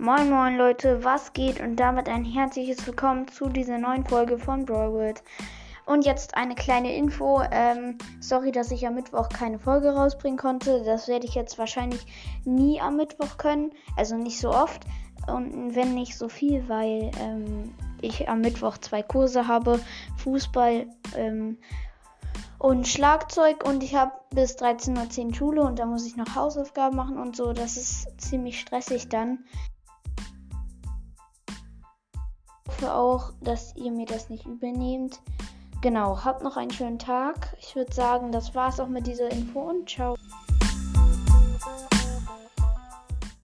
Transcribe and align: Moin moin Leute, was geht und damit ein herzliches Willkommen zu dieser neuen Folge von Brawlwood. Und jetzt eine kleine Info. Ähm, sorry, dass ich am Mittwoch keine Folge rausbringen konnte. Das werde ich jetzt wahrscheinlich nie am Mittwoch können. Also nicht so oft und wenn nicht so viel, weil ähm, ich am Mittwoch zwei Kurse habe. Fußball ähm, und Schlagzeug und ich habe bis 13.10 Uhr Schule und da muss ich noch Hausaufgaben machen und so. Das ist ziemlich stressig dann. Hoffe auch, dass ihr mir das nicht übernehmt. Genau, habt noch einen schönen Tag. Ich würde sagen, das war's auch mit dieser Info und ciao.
Moin 0.00 0.30
moin 0.30 0.56
Leute, 0.56 1.04
was 1.04 1.34
geht 1.34 1.60
und 1.60 1.76
damit 1.76 2.08
ein 2.08 2.24
herzliches 2.24 2.86
Willkommen 2.86 3.28
zu 3.28 3.50
dieser 3.50 3.76
neuen 3.76 4.02
Folge 4.06 4.38
von 4.38 4.64
Brawlwood. 4.64 5.22
Und 5.84 6.06
jetzt 6.06 6.38
eine 6.38 6.54
kleine 6.54 6.96
Info. 6.96 7.42
Ähm, 7.50 7.98
sorry, 8.18 8.50
dass 8.50 8.70
ich 8.70 8.86
am 8.86 8.94
Mittwoch 8.94 9.28
keine 9.28 9.58
Folge 9.58 9.90
rausbringen 9.90 10.38
konnte. 10.38 10.82
Das 10.86 11.06
werde 11.06 11.26
ich 11.26 11.34
jetzt 11.34 11.58
wahrscheinlich 11.58 12.06
nie 12.46 12.80
am 12.80 12.96
Mittwoch 12.96 13.36
können. 13.36 13.72
Also 13.94 14.16
nicht 14.16 14.40
so 14.40 14.54
oft 14.54 14.86
und 15.26 15.74
wenn 15.74 15.92
nicht 15.92 16.16
so 16.16 16.30
viel, 16.30 16.66
weil 16.66 17.10
ähm, 17.20 17.74
ich 18.00 18.26
am 18.26 18.40
Mittwoch 18.40 18.78
zwei 18.78 19.02
Kurse 19.02 19.48
habe. 19.48 19.80
Fußball 20.16 20.86
ähm, 21.14 21.58
und 22.58 22.88
Schlagzeug 22.88 23.68
und 23.68 23.82
ich 23.82 23.96
habe 23.96 24.12
bis 24.30 24.56
13.10 24.56 25.26
Uhr 25.26 25.34
Schule 25.34 25.60
und 25.60 25.78
da 25.78 25.84
muss 25.84 26.06
ich 26.06 26.16
noch 26.16 26.34
Hausaufgaben 26.34 26.96
machen 26.96 27.18
und 27.18 27.36
so. 27.36 27.52
Das 27.52 27.76
ist 27.76 28.18
ziemlich 28.18 28.60
stressig 28.60 29.10
dann. 29.10 29.44
Hoffe 32.80 32.94
auch, 32.94 33.32
dass 33.42 33.74
ihr 33.76 33.92
mir 33.92 34.06
das 34.06 34.30
nicht 34.30 34.46
übernehmt. 34.46 35.20
Genau, 35.82 36.24
habt 36.24 36.42
noch 36.42 36.56
einen 36.56 36.70
schönen 36.70 36.98
Tag. 36.98 37.56
Ich 37.60 37.74
würde 37.74 37.92
sagen, 37.92 38.32
das 38.32 38.54
war's 38.54 38.80
auch 38.80 38.88
mit 38.88 39.06
dieser 39.06 39.30
Info 39.30 39.60
und 39.60 39.88
ciao. 39.88 40.16